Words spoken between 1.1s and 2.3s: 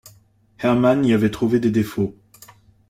avait trouvé des défauts.